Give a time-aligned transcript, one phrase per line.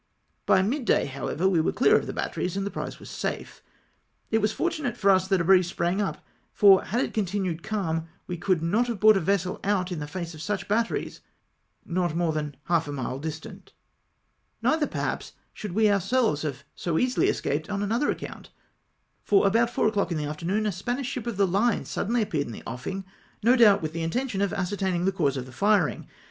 [0.47, 3.61] By mid day, however, we were clear of the batteries, with the prize safe.
[4.31, 8.07] It was fortunate for us that a breeze sprang up, for had it continued calm,
[8.25, 11.21] we could not have brought a vessel out in the face of such batteries,
[11.85, 13.73] not more than half a mile distant.
[14.63, 18.49] Neither, perhaps, should we ourselves have so easily escaped, on another account,—
[19.23, 22.47] for about four o'clock in the afternoon a Spamsh ship of the fine suddenly appeared
[22.47, 23.05] in the offing,
[23.43, 26.07] no doubt Avith the intention of ascertaining the cause of the firing.